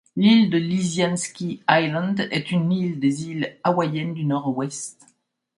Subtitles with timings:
[0.15, 5.05] L'île de Lisianski Island est une île des îles hawaïennes du Nord-Ouest.